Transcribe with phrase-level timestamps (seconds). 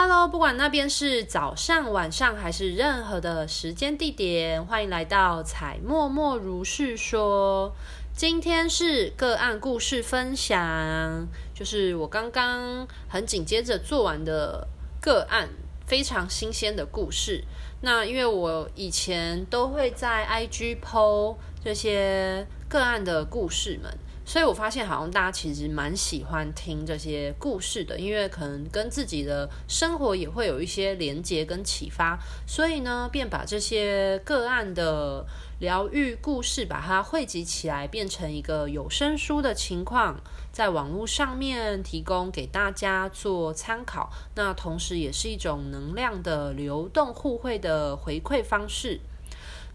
[0.00, 7.74] Hello，不管那边是早上、晚上还是任何的时间地点，欢迎来到采默默如是说。
[8.14, 14.68] 今天是个案故事分享，就是我刚刚很紧接着做完的
[15.00, 15.48] 个案，
[15.84, 17.42] 非常新鲜的故事。
[17.80, 21.34] 那因为我以前都会在 IG 剖
[21.64, 23.98] 这些个案的故事们。
[24.28, 35.24] 所以我发现，好像大家其实蛮喜欢听这些故事的，因为可能跟自己的生活也会有一些连结跟启发，所以呢，便把这些个案的
[35.60, 40.20] 疗愈故事，把它汇集起来，变成一个有声书的情况，
[40.52, 44.12] 在网络上面提供给大家做参考。
[44.34, 49.00] 那同时，也是一种能量的流动互惠的回馈方式。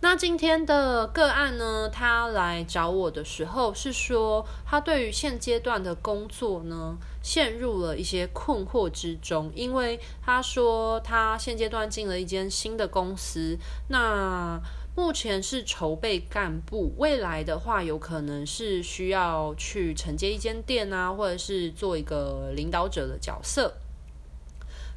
[0.03, 14.59] 那今天的个案呢，他来找我的时候是说，他对于现阶段的工作呢，陷入了一些困惑之中，因为他说他现阶段进了一间新的公司，那
[14.93, 23.73] 目前是筹备干部，未来的话有可能是需要去承接一间店啊，或者是做一个领导者的角色。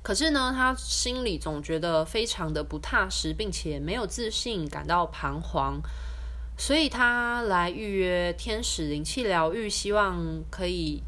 [0.06, 5.80] 可是呢，他心里总觉得非常的不踏实，并且没有自信，感到彷徨，
[6.56, 11.02] 所以他来预约天使灵气疗愈，希望可以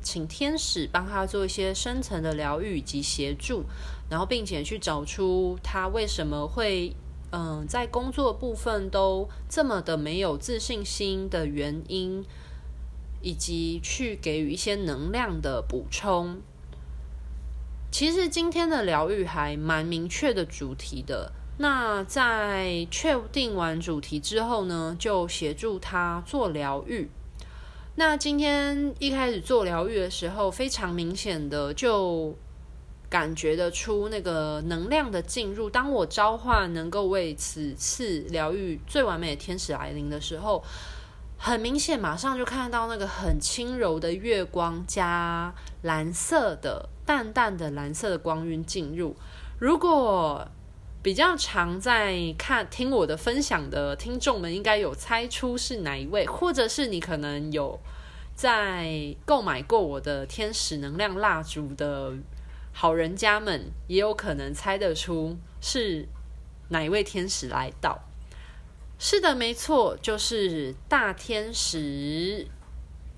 [0.00, 3.64] 请天使帮他做一些深层的疗愈以及协助，
[4.08, 6.94] 然后并且去找出他为什么会
[7.32, 12.24] 嗯在工作部分都这么的没有自信心的原因，
[13.20, 16.40] 以及去给予一些能量的补充。
[17.98, 21.32] 其实今天的疗愈还蛮明确的主题的。
[21.56, 27.10] 那在确定完主题之后呢，就协助他做疗愈。
[27.96, 32.32] 那今天一开始做疗愈的时候，非常明显的就
[33.10, 35.68] 感觉得出那个能量的进入。
[35.68, 40.62] 当我召唤能够为此次疗愈最完美的天使来临的时候，
[41.36, 46.90] 很明显，马上就看到那个很轻柔的月光加蓝色的。
[47.08, 49.16] 淡淡的蓝色的光晕进入。
[49.58, 50.46] 如果
[51.02, 57.80] 比较常在看听我的分享的听众们，应该有猜出是哪一位，或者是你可能有
[58.34, 62.12] 在购买过我的天使能量蜡烛的
[62.74, 66.06] 好人家们，也有可能猜得出是
[66.68, 68.04] 哪一位天使来到。
[68.98, 72.46] 是的，没错，就是大天使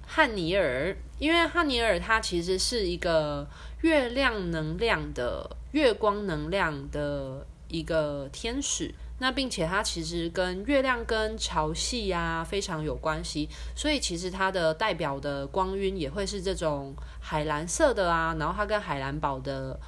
[0.07, 0.97] 汉尼尔。
[1.21, 3.47] 因为汉尼尔他其实是一个
[3.83, 19.79] 月亮能量的月光能量的一个天使，那并且他其实跟月亮跟潮汐啊非常有关系，所以其实他的代表的光晕也会是这种海蓝色的啊，然后他跟海蓝宝的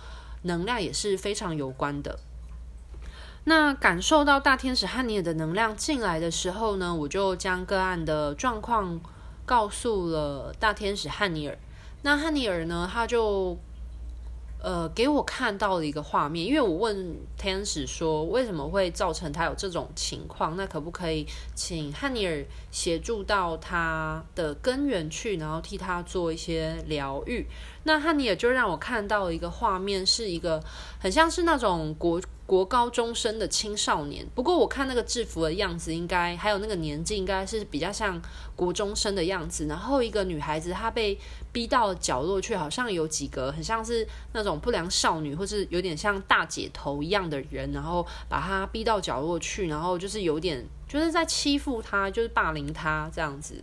[0.43, 2.19] 能量也是非常有关的。
[3.45, 9.01] 那感受到大天使汉尼尔的能量进来的时候呢，我就将个案的状况。
[9.45, 11.59] 告诉了大天使汉尼尔，
[12.03, 13.57] 那汉尼尔呢，他就
[14.63, 27.47] 呃给我看到了一个画面，因为我问天使说为什么会造成他有这种情况，那可不可以请汉尼尔协助到他的根源去，然后替他做一些疗愈？
[27.85, 30.63] 那汉尼尔就让我看到了一个画面，是一个
[31.01, 32.21] 很像是那种国。
[32.45, 38.21] 国高中生的青少年，不过我看那个制服的样子，应该还有那个年纪，应该是比较像
[38.55, 39.67] 国中生的样子。
[39.67, 41.19] 然后一个女孩子，她被
[41.51, 53.63] 逼到角落去，好像有几个很像是那种不良少女，或是有点像大姐头一样的人，然后把她逼到角落去，然后就是有点就是在欺负她，就是霸凌她这样子。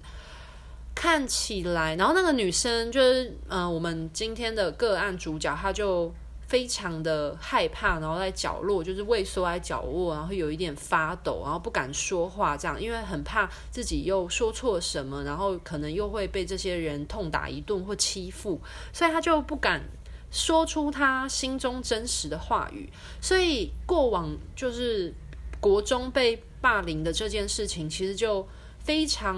[0.95, 6.11] 看起来，然后那个女生就是嗯、我们今天的个案主角，她就。
[6.49, 18.59] 非常的害怕，然后在角落就是畏缩在角落，然后有一点发抖，然后不敢说话，这样，因为很怕自己又说错什么，然后可能又会被这些人痛打一顿或欺负，
[18.91, 19.83] 所以他就不敢
[20.31, 22.89] 说出他心中真实的话语。
[23.21, 25.13] 所以过往就是
[25.59, 28.47] 国中被霸凌的这件事情，其实就
[28.79, 29.37] 非常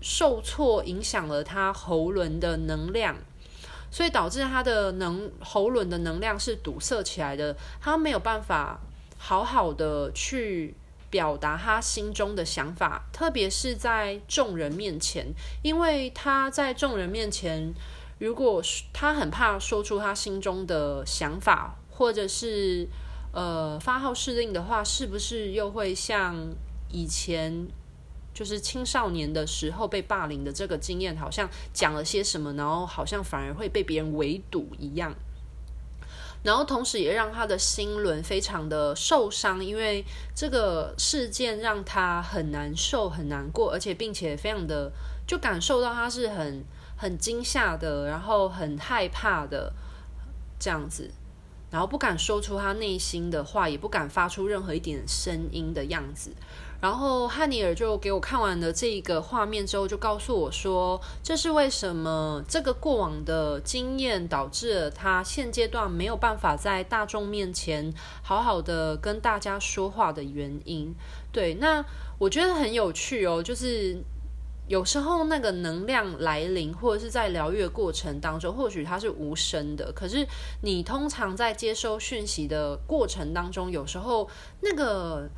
[0.00, 3.16] 受挫，影响了他喉轮的能量。
[3.94, 8.80] 所以导致他的能喉轮的能量是堵塞起来的，他没有办法
[9.16, 10.74] 好好的去
[11.10, 15.32] 表达他心中的想法，特别是在众人面前，
[15.62, 17.72] 因为他在众人面前，
[18.18, 18.60] 如果
[18.92, 22.88] 他很怕说出他心中的想法，或者是
[23.32, 26.34] 呃发号施令的话，是不是又会像
[26.90, 27.68] 以前？
[28.34, 35.14] 就是青少年的时候被霸凌的这个经验，好像讲了些什么，然后好像反而会被别人围堵一样。
[36.42, 40.04] 然后同时也让他的心轮非常的受伤，因为
[40.34, 44.92] 这个事件让他很难受、很难过，而且并且非常的
[45.26, 46.62] 就感受到他是很
[46.98, 49.72] 很惊吓的，然后很害怕的
[50.58, 51.10] 这样子。
[51.70, 56.30] 然后不敢说出他内心的话，也不敢发出任何一点声音的样子。
[56.84, 67.90] 然后汉尼尔就给我看完了这一个画面之后，就告诉我说，这是为什么这个过往的经验导致了他现阶段没有办法在大众面前
[68.22, 70.94] 好好的跟大家说话的原因。
[71.32, 71.82] 对，那
[72.18, 73.96] 我觉得很有趣哦，就是。
[74.66, 79.92] 有时候那个能量来临，或者是在疗愈的过程当中，或许它是无声的。
[79.92, 80.26] 可是
[80.62, 84.26] 你通常在接收讯息的过程当中，有时候
[84.62, 85.28] 那个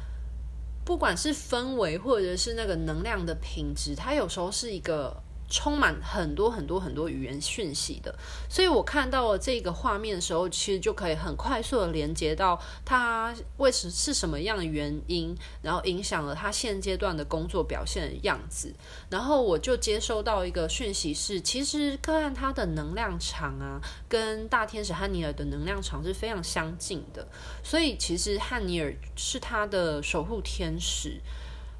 [0.86, 5.25] 不管是氛围，或者是那个能量的品质，它有时候是一个。
[5.48, 8.14] 充满很多很多很多语言讯息的，
[8.48, 18.74] 所以我看到了这个画面的时候，其实就可以很快速的连接到他为什是什么样的原因，然后影响了他现阶段的工作表现的样子。
[19.08, 27.26] 然后我就接收到一个讯息是，其实个案他的能量场啊，跟大天使汉尼尔的能量场是非常相近的，
[27.62, 31.20] 所以其实汉尼尔是他的守护天使。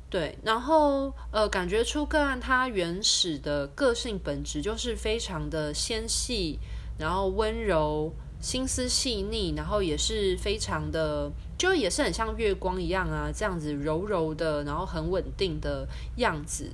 [0.08, 6.58] 对，然后呃，感觉出个案他原始的个性本质就是非常的纤细，
[6.97, 15.87] 然后温柔，心思细腻，然后也是非常的，就也是很像月光一样啊，这样子柔柔的，然后很稳定的
[16.17, 16.70] 样子。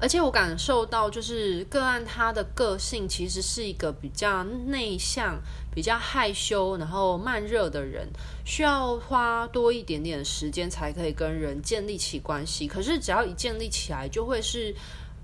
[0.00, 5.38] 而且我感受到，就是个案他的个性其实是一个比较内向、
[5.74, 8.08] 比较害羞，然后慢热的人，
[8.46, 12.66] 需要花多一点点时间才可以跟人建立起关系。
[12.66, 14.74] 可是只要一建立起来，就会是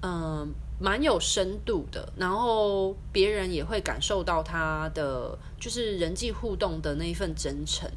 [0.02, 7.90] 嗯蛮有深度的，然后别人也会感受到他的就是人际互动的那一份真诚。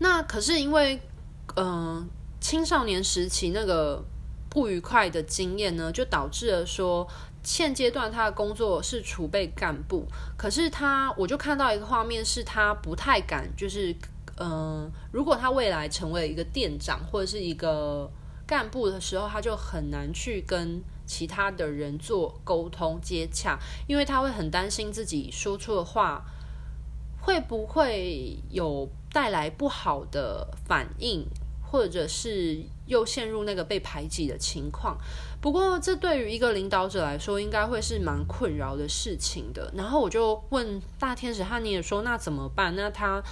[0.00, 1.00] 那可是因为
[1.54, 2.08] 嗯
[2.40, 4.04] 青少年时期那个。
[4.50, 7.06] 不愉快的经验呢，就导致了说，
[7.42, 10.06] 现阶段他的工作是储备干部，
[10.36, 13.94] 可是他，我就看到一个画面，是他不太敢，就是，
[14.38, 18.10] 嗯、如果他未来成为一个店长或者是一个
[18.46, 26.24] 干部的时候，他就很难去跟其他的人做沟通接洽，因为他会很担心自己说出的话
[27.20, 31.26] 会不会有带来不好的反应。
[31.70, 34.98] 或者是又陷入那个被排挤的情况，
[35.40, 39.72] 不过这对于一个领导者来说，应该会是蛮困扰的事情的。
[39.76, 42.74] 然后我就问大天使汉尼尔说：“那怎么办？
[42.74, 43.22] 那他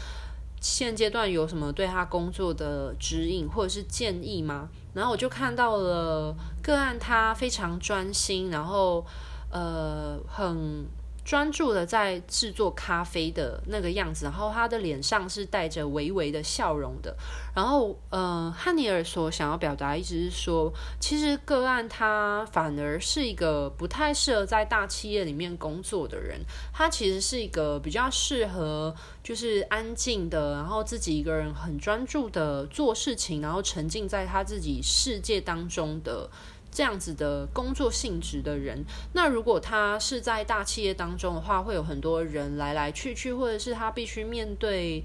[0.61, 9.05] 现阶段有什么对他工作的指引或者是建议吗？”然后我就看到了个案，他非常专心，然后
[9.51, 10.87] 呃很。
[11.27, 17.17] 专注的在制作咖啡的那个样子，然后他的脸上是带着微微的笑容的。
[17.53, 26.41] 然后，呃，汉尼尔所想要表达，意思是说，其实个案他反而是一个不太适合在大企业里面工作的人。
[26.73, 28.95] 他其实是一个比较适合
[29.25, 36.31] 就是安静的，然后自己一个人很专注的做事情，然后沉浸在他自己世界当中的。
[36.77, 38.85] 这样子的工作性质的人，
[39.15, 45.03] 那如果他是在大企业当中的话，会有很多人来来去去，或者是他必须面对，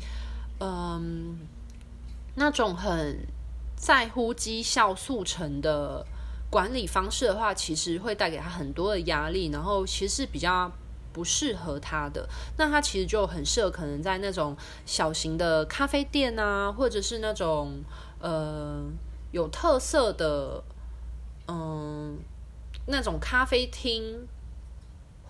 [0.59, 1.39] 嗯，
[2.35, 3.25] 那种很
[3.77, 6.05] 在乎绩效速成的
[6.49, 10.69] 管理方式的话，其实会带给他很多的压力，然后其实是比较
[11.13, 12.27] 不适合他的。
[12.57, 17.81] 那他其实就很适合可能在那种小型的咖啡店啊，或者是那种
[18.19, 18.83] 呃
[19.31, 20.61] 有特色的。
[21.47, 22.19] 嗯，
[22.87, 24.27] 那种咖啡厅。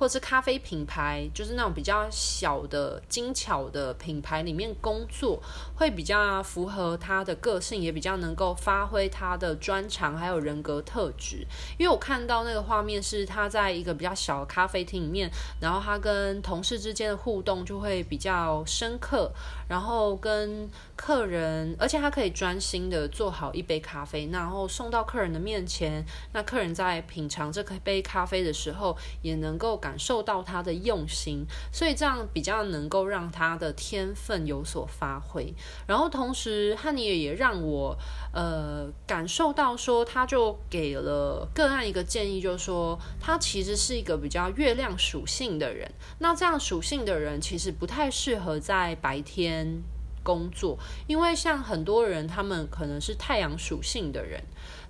[0.02, 5.40] 或是咖啡品牌，就是那种比较小的、精巧的品牌里面工作，
[5.76, 11.46] 会比较符合他的个性，也比较能够发挥他的专长还有人格特质。
[11.78, 15.30] 因为我看到那个画面是他在一个比较小的咖啡厅里面，
[15.60, 19.32] 然后他跟同事之间的互动就会比较深刻，
[19.68, 26.04] 然后跟客人，而且他可以专心的做好一杯咖啡，然后送到客人的面前。
[26.34, 29.91] 那客人在品尝这杯咖啡的时候，也能够感。
[29.92, 35.54] 感受到他的用心，所以这样比较能够让他的天分有所发挥。
[35.86, 37.98] 然后同时，汉尼尔也让我
[38.34, 45.92] 呃感受到说，他就给了个案一个建议，就是说他其实是一个比较月亮属性的人。
[46.20, 49.82] 那这样属性的人其实不太适合在白天
[50.24, 54.42] 工作，因为像很多人，他们可能是太阳属性的人。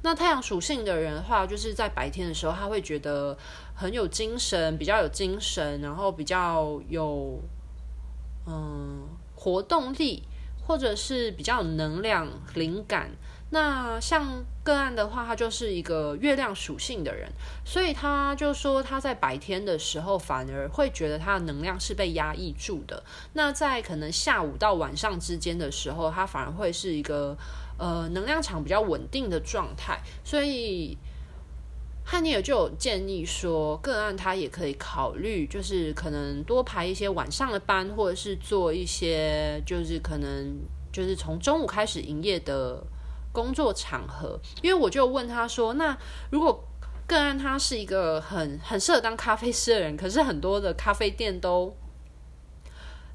[0.03, 3.37] 那太阳属性的人的话，就是在白天的时候，他会觉得
[3.75, 7.39] 很有精神，比较有精神，然后比较有
[8.47, 10.23] 嗯活动力，
[10.71, 13.11] 或者是比较有能量、灵感。
[13.49, 17.29] 那像个案的话，他就是一个月亮属性的人，
[17.65, 23.03] 所以他就说他在白天的时候反而会觉得他的能量是被压抑住的。
[23.33, 27.37] 那在可能下午到晚上之间的时候，他反而会是一个
[27.77, 29.99] 呃能量场比较稳定的状态。
[30.23, 30.97] 所以
[32.03, 40.59] 汉尼尔就有建议说，个案他也可以考虑，就是可能多排一些晚上的班，或者是做一些就是可能
[40.91, 42.83] 就是从中午开始营业的。
[43.33, 45.97] 工作场合，因为我就问他说：“那
[46.31, 46.67] 如果
[47.07, 51.73] 个案他是一个很很适合当咖啡师的人，可是很多的咖啡店都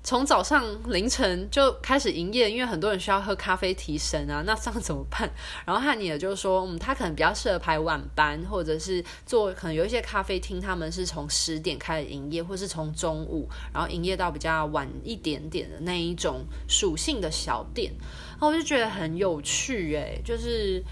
[0.06, 5.28] 从早上凌晨就开始营业，因为很多人需要喝咖啡提神啊， 那这样怎么办？”
[5.66, 17.92] 然后汉尼尔就说：“嗯，他可能比较适合排晚班，或者是做可能有一些咖啡厅，他们是从十点开始营业，或是从中午然后营业到比较晚一点点的那一种属性的小店。”
[18.38, 20.84] 然后我就觉得很有趣，诶，就是，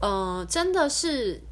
[0.00, 1.42] 嗯、真的是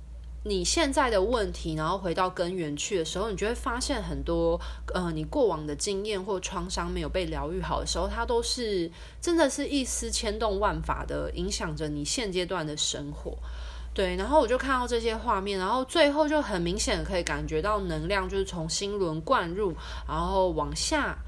[0.45, 4.59] 你现在的问题，然后回到根源去的时候，你就会发现很多，
[4.95, 13.37] 呃，你过往的经验或创伤没有被疗愈好的时候，它都是真的是一丝牵动万法的影响着你现阶段的生活。
[13.93, 19.75] 对，然后我就看到这些画面，然后最后就很明显的可以感觉到能量就是从心轮灌入，
[20.09, 21.19] 然后往下。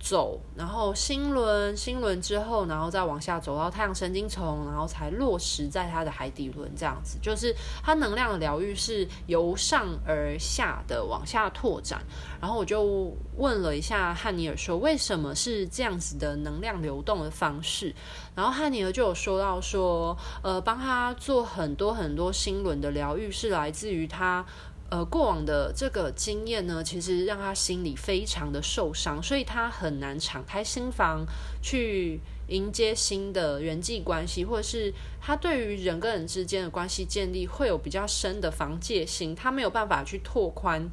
[0.00, 12.00] 走，然后心轮，心轮之后，然后再往下走到太阳神经丛，然后才落实在它的海底轮，这样子，就是它能量的疗愈是由上而下的往下拓展。
[12.40, 17.94] 然后我就问了一下汉尼尔说，为什么是这样子的能量流动的方式？
[18.34, 24.46] 然后汉尼尔就有说到说，呃，帮他做很多很多心轮的疗愈，是来自于他。
[24.90, 31.26] 呃，过往的这个经验呢，其实让他心里非常的受伤，所以他很难敞开心房
[31.60, 34.90] 去迎接新的人际关系，或者是
[35.20, 40.90] 他对于人跟人之间的关系建立会有比较深的防戒心，他没有办法去拓宽。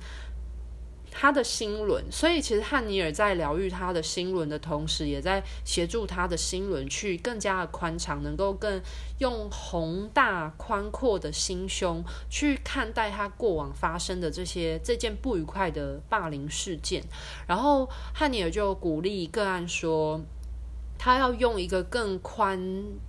[1.18, 8.82] 他的心轮，所以其实汉尼尔在疗愈他的心轮的同时，也在协助他的心轮去更加的宽敞，能够更
[9.20, 17.02] 用宏大宽阔的心胸去看待他过往发生的这些这件不愉快的霸凌事件。
[17.48, 20.20] 然后汉尼尔就鼓励个案说，
[20.98, 22.60] 他要用一个更宽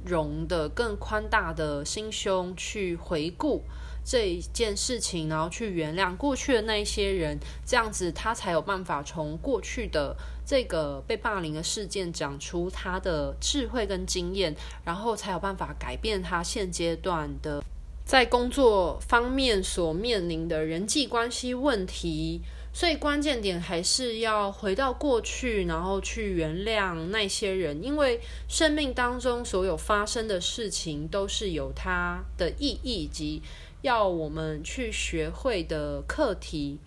[0.04, 3.64] 容的、更宽大的心胸去回顾。
[4.06, 7.36] 这一件事情，然后去原谅过去的那一些人，
[7.66, 17.60] 这样子他才有办法从过去的这个被霸凌的事件讲出他的智慧跟经验，然后才有办法改变他现阶段的
[18.04, 22.42] 在工作方面所面临的人际关系问题。
[22.72, 33.42] 所以关键点还是要回到过去，然后去原谅那些人，因为生命当中所有发生的事情都是有它的意义及。
[33.86, 36.80] 要我们去学会的课题，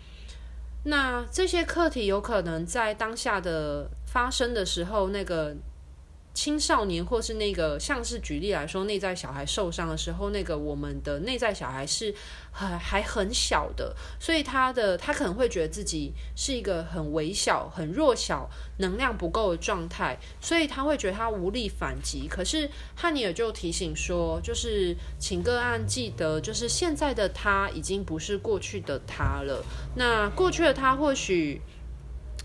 [0.84, 5.56] 那这些课题有可能在当下的发生的时候，那个。
[6.39, 12.15] 青少年，或是那个，像是举例来说，内在小孩受伤的时候，那个我们的内在小孩是
[12.50, 22.25] 还还很小的，所以他的他可能会觉得自己是一个很微小、很弱小、能量不够的状态，所以他会觉得他无力反击。
[22.29, 29.62] 可是汉尼尔就提醒说，就是请个案记得，就是现在的他已经不是过去的他了。
[29.98, 31.62] 那过去的他或许。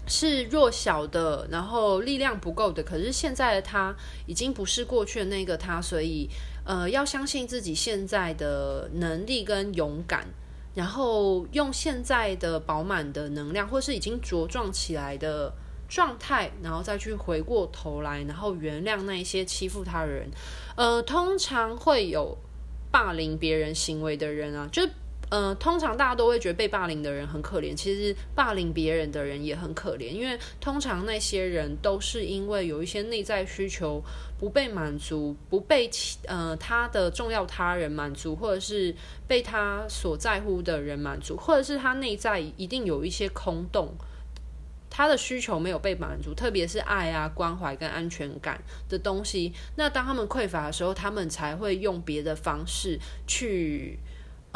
[0.06, 2.82] 是弱小的，然后力量不够的。
[2.82, 3.94] 可是现在的他
[4.26, 6.28] 已经不是过去的那个他，所以
[6.64, 10.26] 呃，要相信自己现在的能力跟勇敢，
[10.74, 15.52] 然后用现在的饱满的能量，或是已经茁壮起来的
[15.88, 20.28] 状态，然后再去回过头来，然后原谅那一些欺负他的人。
[20.76, 22.36] 呃，通常会有
[22.90, 24.82] 霸凌别人行为的人啊，就。
[25.30, 34.00] 呃，通常大家都会觉得被霸凌的人很可怜，其实霸凌别人的人也很可怜，因为通常那些人都是因为有一些内在需求
[34.38, 35.90] 不被满足，不被
[36.26, 38.94] 呃他的重要他人满足，或者是
[39.26, 43.92] 被他所在乎的人满足，或者是他内在一定有一些空洞，
[44.88, 49.52] 他的需求没有被满足，特别是爱啊、关怀跟安全感的东西。
[49.74, 53.98] 那当他们匮乏的时候，他们才会用别的方式去。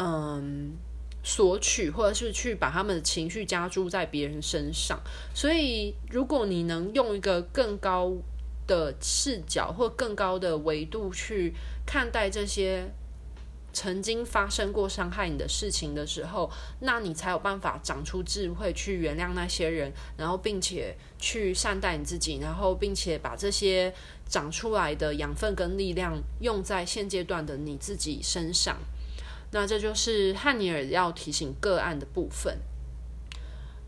[0.01, 0.77] 嗯，
[1.23, 4.97] 索取或者是去把他们的情绪加注在别人身上，
[5.33, 8.13] 所以如果你能用一个更高
[8.65, 11.53] 的视角或更高的维度去
[11.85, 12.89] 看待这些
[13.73, 23.93] 曾经发生过伤害你的事情的时候，那你才有办法长出智慧去原谅那些人，然后并且去善待你自己，然后并且把这些
[24.27, 28.77] 长出来的养分跟力量用在现阶段的你自己身上。
[29.51, 32.57] 那这就是汉尼尔要提醒个案的部分。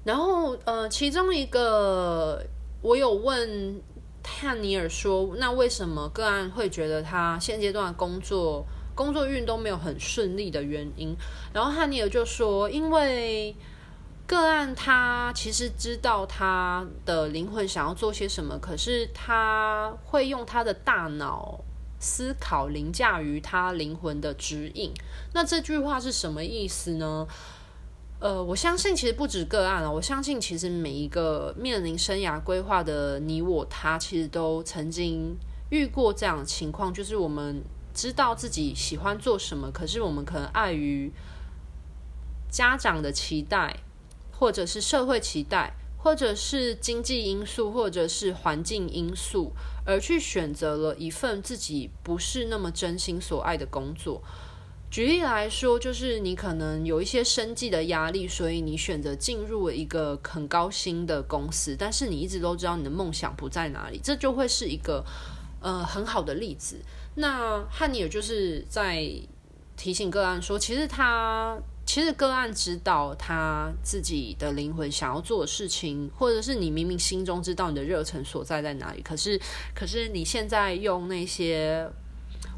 [0.03, 2.43] 然后，呃，其中一个
[2.81, 3.81] 我有问
[4.23, 8.65] 汉尼尔说，那为什么个案会觉得他现阶段工作
[8.95, 11.15] 工作运都没有很顺利的原因？
[11.53, 13.55] 然后汉尼尔就说，因为
[14.25, 21.59] 个案他其实知道他的灵魂想要做些什么，可是他会用他的大脑
[22.01, 24.91] 思考凌驾于他灵魂的指引。
[25.33, 27.25] 那这句话是什么意思呢？
[28.19, 35.35] 呃，我相信其实不止个案了，我相信其实每一个面临生涯规划的你我他，其实都曾经
[35.69, 37.63] 遇过这样的情况，就是我们
[37.95, 41.11] 知道自己喜欢做什么，可是我们可能碍于
[42.51, 43.77] 家长的期待，
[44.31, 49.51] 或者是社会期待，或者是经济因素，或者是环境因素，
[49.85, 54.21] 而去选择了一份自己不是那么真心所爱的工作。
[54.89, 65.05] 举例来说，就是你可能有一些生计的压力，所以你选择进入了一个很高薪的公司，但是你一直都知道你的梦想不在哪里，这就会是一个
[65.61, 66.75] 呃很好的例子。
[67.15, 69.09] 那汉尼尔就是在
[69.77, 71.57] 提醒个案说，其实他
[71.91, 79.37] 其实个案知道他自己的灵魂想要做的事情，或者是你明明心中知道你的热忱所在在哪里，可是
[79.75, 81.91] 可是你现在用那些。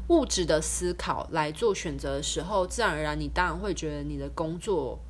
[0.08, 5.00] 物质的思考来做选择的时候，自然而然，你当然会觉得你的工作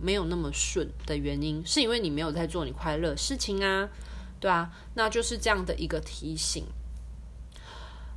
[0.00, 3.88] 没有那么顺的原因，是因为你没有在做你快乐的事情啊，
[4.40, 6.64] 对啊，那就是这样的一个提醒。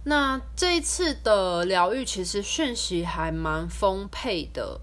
[0.06, 4.80] 那这一次的疗愈其实讯息还蛮丰沛的，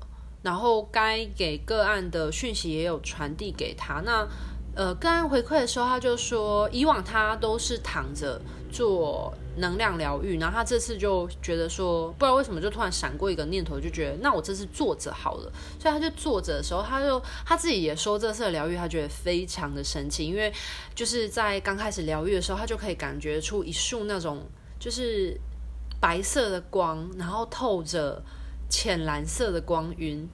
[0.49, 4.00] 然后该给个案的讯息也有传递给他。
[4.00, 4.26] 那
[4.75, 8.40] 呃，个案回馈的时候，他就说，以往他都是躺着
[8.73, 20.50] 做能量疗愈，然后他这次就觉得说，不知道为什么就突然闪过一个念头，就觉得那我这次坐着好了，所以他就坐着的时候，他就他自己也说这次的疗愈他觉得非常的神奇，因为
[20.95, 24.47] 就是在刚开始疗愈的时候，他就可以感觉出一束那种
[24.78, 25.39] 就是
[26.00, 28.23] 白色的光，然后透着
[28.69, 30.28] 浅蓝色的光晕，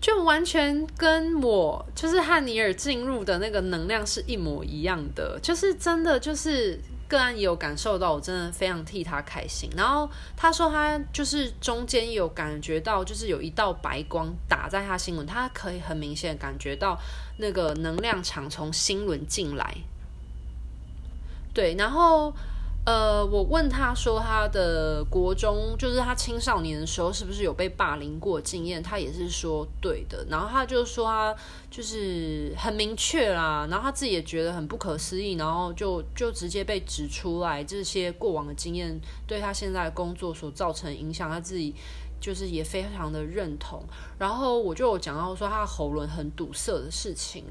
[0.00, 6.80] 就完全跟我就是汉尼尔进入的那个能量是一模一样的，就是真的就是。
[7.06, 9.68] 个案也有感受到，我真的非常替他开心。
[9.76, 16.98] 然后他说，他就是中间有感觉到，就是有一道白光打在他心轮，他可以很明显感觉到
[17.36, 19.76] 那个能量场从心轮进来。
[21.52, 22.34] 对，然后。
[22.84, 28.82] 呃，我问他说，他的国中就是他青少年的时候，是不是有被霸凌过经验？
[28.82, 30.22] 他也是说对的。
[30.28, 31.34] 然后他就说他
[31.70, 41.74] 就是很明确啦，然后他自己也觉得很不可思议，然后就就直接被指出来这些过往的经验对他现在的工作所造成影响，他自己
[42.20, 43.82] 就是也非常的认同。
[44.18, 47.44] 然后我就有讲到说他喉咙很堵塞的事情，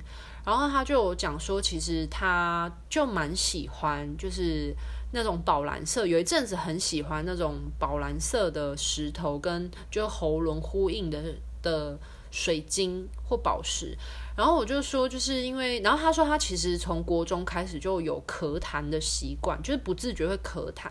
[0.45, 4.75] 然后他就讲说，其实他就蛮喜欢就是。
[5.15, 11.23] 那种宝蓝色，有一阵子很喜欢那种宝蓝色的石头，跟就喉咙呼应的
[11.61, 11.97] 的
[12.31, 13.95] 水晶或宝石。
[14.35, 20.89] 然后我就说，就是因为，然后他说他其实从国中开始就有咳痰的习惯，就是不自觉会咳痰。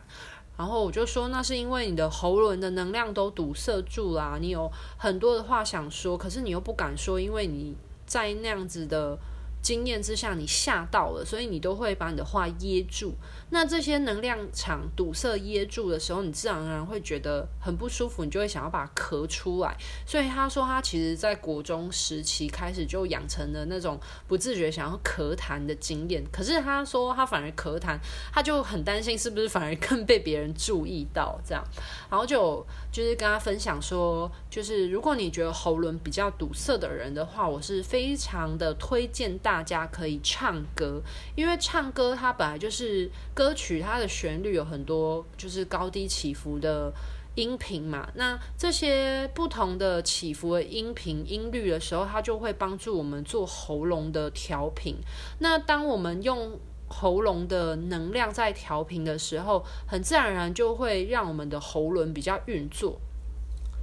[0.57, 7.75] 然后我就说，那是因为你的喉咙的能量都堵塞住啦，你有很多的话想说，可是你又不敢说，因为你
[8.07, 9.19] 在那样子的。
[9.63, 13.15] 经验之下，你吓到了，所以你都会把你的话噎住。
[13.51, 19.77] 那这些能量场堵塞噎住的时候，你自然而然会觉得很不舒服，你就会想要把它咳出来。
[20.05, 26.25] 所以他说，他其实在国中时期开始就养成了那种不自觉想要咳痰的经验。
[26.33, 27.97] 可是他说，他反而咳痰，
[28.33, 31.63] 他就很担心是不是反而更被别人注意到这样。
[32.11, 39.52] 然后就就是跟他分享说，就是如果你觉得喉咙比较堵塞的人的话，我是非常的推荐大。
[39.53, 41.03] 大家可以唱歌，
[41.37, 46.91] 因为唱歌它本来就是歌曲，它的旋律有很多就是高低起伏的
[47.35, 48.09] 音频嘛。
[48.15, 54.97] 那这些不同的起伏的音频音律的时候，它就会帮助我们做喉咙的调频。
[55.41, 62.99] 那当我们用喉咙的能量在调频的时候，很自然而然就会让我们的喉轮比较运作。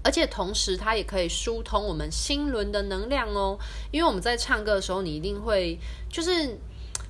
[0.04, 3.60] 而且同时，它也可以疏通我们心轮的能量哦。
[3.92, 5.78] 因为我们在唱歌的时候，你一定会，
[6.10, 6.58] 就是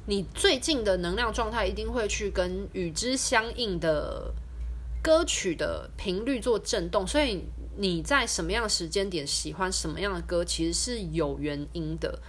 [0.07, 4.33] 你最近的能量状态一定会去跟与之相应的
[5.03, 7.45] 歌曲的频率做震动，所以
[7.77, 12.19] 你在什么样的时间点喜欢什么样的歌，其实是有原因的。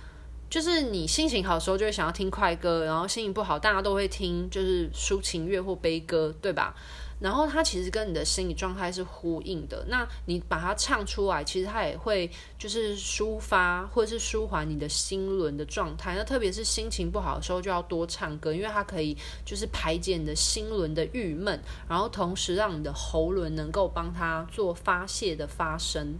[0.50, 6.74] 就是你心情好的时候就会想要听快歌，然后心情不好大家都会听就是抒情乐或悲歌，对吧？
[7.20, 9.84] 然后它其实跟你的心理状态是呼应的。
[9.88, 16.14] 那你把它唱出来，其实它也会就是抒发或者是舒缓你的心轮的状态。
[16.16, 26.18] 那特别是心情不好的时候，就要多唱歌，因为它可以就是排解你的心轮的郁闷，然后同时让你的喉轮能够帮它做发泄的发声。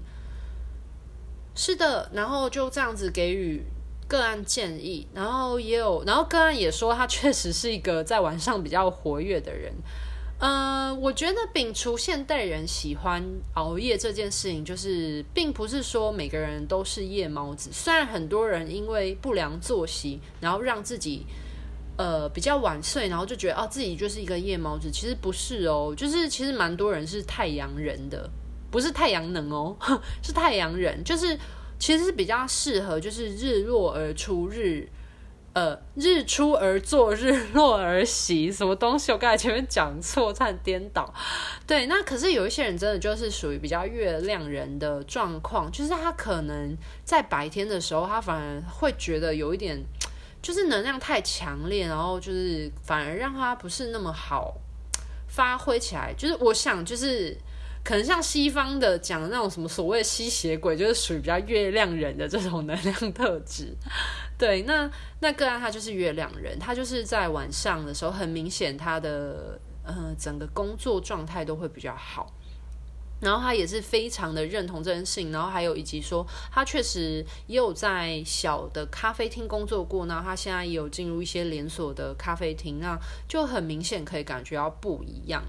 [1.54, 3.64] 是的，然后就这样子给予。
[4.10, 9.72] 个案建议，然后也有，然后个案也说他确实是一个在晚上比较活跃的人。
[10.40, 13.22] 呃，我觉得摒除现代人喜欢
[13.54, 17.70] 熬夜这件事情，就是并不是说每个人都是夜猫子。
[17.72, 21.26] 虽然很多人因为不良作息，然后让自己
[21.98, 28.28] 呃比较晚睡，然后就觉得哦自己就是一个夜猫子，其实不是哦，就是其实蛮多人是太阳人的，
[28.70, 29.76] 不是太阳能哦，
[30.24, 31.38] 是太阳人，就是。
[31.82, 34.86] 其实是比较适合，就是日落而出日，
[35.52, 39.10] 呃，日出而作，日落而息，什么东西？
[39.10, 41.12] 我刚才前面讲错，差点颠倒。
[41.66, 49.82] 对，那可是有一些人真的就是属于比较月亮人的状况，就是他可能在白天的时候，他反而会觉得有一点，
[50.40, 54.56] 就是能量太强烈，然后就是反而让他不是那么好
[55.26, 56.14] 发挥起来。
[56.16, 57.36] 就是我想，就是。
[57.82, 63.74] 可能像西方的讲的那种什么所谓吸血鬼，就是属于比较月亮人的这种能量特质。
[64.40, 72.32] 对，那那个案他就是月亮人，他就是在晚上的时候，很明显他的呃整个工作状态都会比较好。
[73.20, 82.98] 然后他也是非常的认同这件事情，然后还有以及说他确实也有在小的咖啡厅工作过，那他现在也有进入一些连锁的咖啡厅，那
[83.28, 85.44] 就很明显可以感觉到不一样。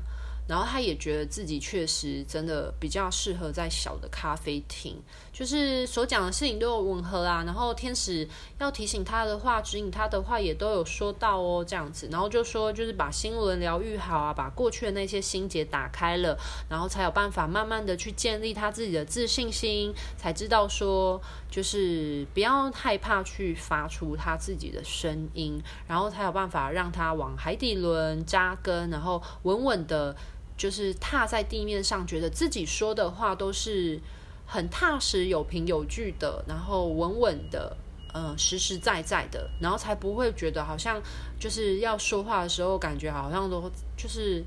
[0.52, 4.98] 然后他也觉得自己确实真的比较适合在小的咖啡厅，
[5.32, 7.42] 就是所讲的事情都有吻合啊。
[7.46, 8.28] 然后天使
[8.60, 12.10] 要提醒他的话、指引他的话也都有说到哦，这样子。
[12.12, 16.38] 然后就说就是把心轮疗愈好啊，把过去的那些心结打开了，
[16.68, 30.14] 然后才有办法慢慢的去建立他自己的自信心，才知道说就是不要害怕去发出他自己的声音，然后才有办法让他往海底轮扎根，然后稳稳的。
[30.62, 34.00] 就是踏在地面上，觉得自己说的话都是
[34.46, 37.76] 很踏实、有凭有据的，然后稳稳的，
[38.14, 41.02] 嗯，实实在在的，然后才不会觉得好像
[41.40, 44.46] 就是要说话的时候，感觉好像都就是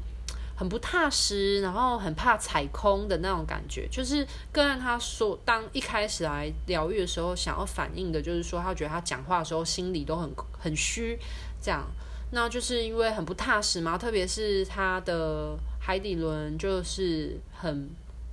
[0.57, 3.89] 很不踏实，然后很怕踩空的那种感觉。
[3.91, 11.19] 就是个案他说，当一开始来疗愈的时候，想要反映的就是说，他觉得他讲话的时候心里都很很虚，
[11.61, 11.85] 这样，
[12.35, 15.57] 那就是因为很不踏实嘛，特别是他的。
[15.87, 17.91] 海底轮就是很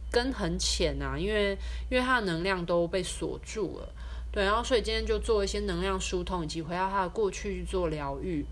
[0.10, 1.52] 根很浅啊，因为
[1.90, 3.90] 因为它的能量都被锁住了，
[4.32, 8.46] 对，然后所以今天就做一些能量疏通，以及回到他的过去去做疗愈。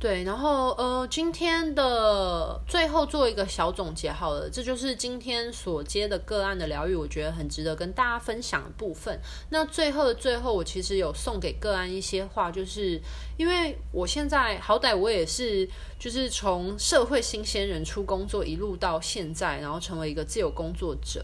[0.00, 9.20] 对，然后呃，今天的最后做一个小总结好了，这就是今天所接的个案的疗愈，我觉得很值得跟大家分享的部分。
[9.50, 12.98] 那最后的最后，我其实有送给个案一些话，就是
[13.36, 21.22] 因为我现在好歹我也是，就是从社会新鲜人出工作一路到现在，然后成为一个自由工作者。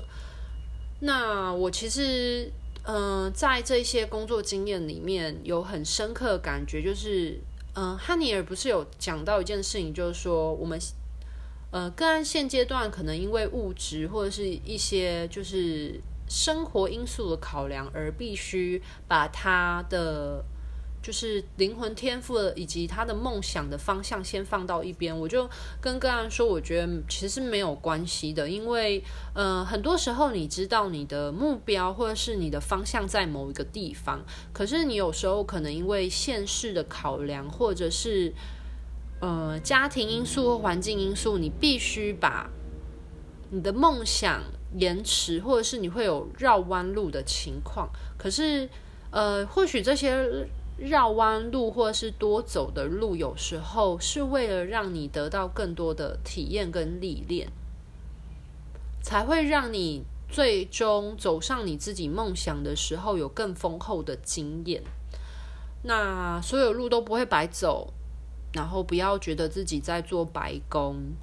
[1.00, 7.40] 那我其实嗯、在这些工作经验里面有很深刻的感觉，就是。
[7.76, 10.80] 嗯，汉尼尔不是有讲到一件事情，就是说我们，
[11.70, 20.44] 呃，个案现阶段可能因为物质或者是一些就是生活因素的考量，而必须把他的。
[21.02, 25.48] 就是灵魂天赋以及他的梦想的方向先放到一边，我就
[25.80, 29.00] 跟个案说，我觉得其实没有关系的，因为，
[29.32, 34.20] 呃，很多时候你知道你的目标或者是你的方向在某一个地方，
[34.52, 38.32] 可是你有时候可能因为现实的考量，或者是
[39.20, 42.50] 呃家庭因素或环境因素，你必须把
[43.50, 44.42] 你的梦想
[44.74, 47.88] 延迟，或者是你会有绕弯路的情况。
[48.18, 48.68] 可是，
[49.12, 50.48] 呃，或许这些。
[50.78, 57.48] 绕弯路或是多走的路，有时候是为了让你得到更多的体验跟历练，
[59.02, 64.82] 才会让你最终走上你自己梦想的时候有更丰厚的经验。
[65.82, 67.94] 那所有路都不会白走，
[68.52, 71.14] 然后不要觉得自己在做白工。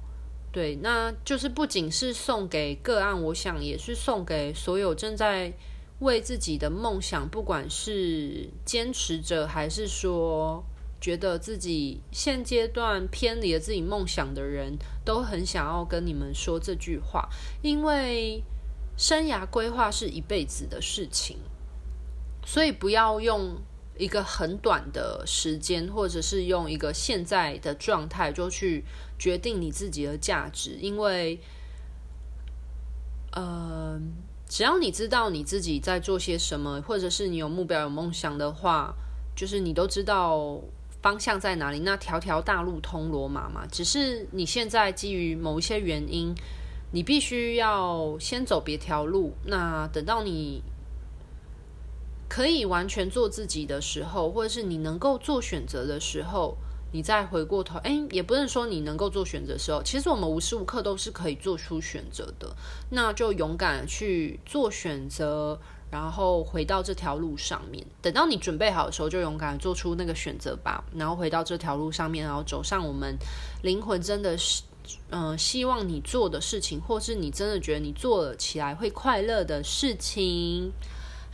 [0.50, 5.52] 对，那就是不仅是送给个案，我想也是送给所有正在。
[6.00, 10.64] 为自己的梦想，不管是坚持着，还是说
[11.00, 17.28] 觉得自己现阶段偏离了自己梦想的人，都很想要跟你们说这句话。
[17.62, 18.42] 因为
[18.96, 21.38] 生涯规划是一辈子的事情，
[22.44, 23.56] 所以不要用
[23.96, 28.84] 一个很短的时间，或者是用一个现在的状态就去
[29.18, 31.38] 决定你自己的价值，因为，
[33.32, 34.00] 呃，
[34.54, 38.94] 只要你知道你自己在做些什么，或者是你有目标、有梦想的话，
[39.34, 40.60] 就是你都知道
[41.02, 41.80] 方向在哪里。
[41.80, 46.32] 那条条大路通罗马嘛，只是你现在基于某一些原因。
[46.92, 50.62] 你必须要先走别条路，那等到你
[52.28, 56.56] 可以完全做自己的时候，或者是你能够做选择的时候，
[56.94, 62.54] 你再回过头，哎，也不是说你能够做选择的时候，其实我们无时无刻都是可以做出选择的，
[62.90, 65.58] 那就勇敢去做选择，
[65.90, 67.84] 然后回到这条路上面。
[68.00, 73.18] 等到你准备好的时候，就勇敢做出那个选择吧，然后回到这条路上面，然后走上我们
[73.62, 74.62] 灵魂真的是。
[75.08, 80.70] 嗯、希望你做的事情，或是你真的觉得你做了起来会快乐的事情。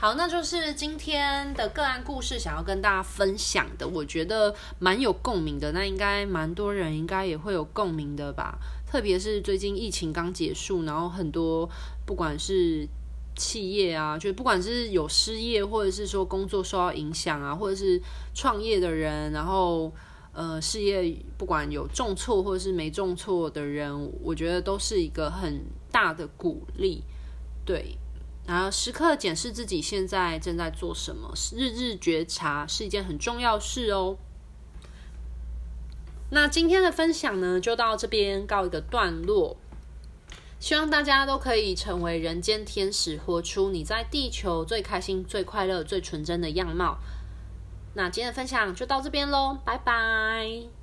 [0.00, 5.72] 好，那就是今天的个案故事，想要跟大家分享的，我觉得蛮有共鸣的。
[5.72, 8.58] 那应该蛮多人应该也会有共鸣的吧？
[8.86, 11.68] 特别是最近疫情刚结束，然后很多
[12.06, 12.88] 不管是
[13.36, 18.00] 企业啊，就不管是有失业，或者是说工作受到影响啊，或者是
[18.32, 19.92] 创业的人，然后。
[20.32, 25.60] 呃，事业不管有重挫或者是没重挫的人，我觉得都是一个很
[25.90, 27.02] 大的鼓励。
[27.66, 27.98] 对，
[28.46, 34.16] 然后时刻检视自己现在正在做什么，日日觉察是一件很重要事哦。
[36.30, 39.56] 那今天的分享呢，就到这边告一个段落。
[40.58, 46.98] 希望大家都可以成为人间天使，活出你在地球最开心、最快乐、最纯真的样貌。
[47.94, 50.79] 那今天的分享就到这边喽，拜拜。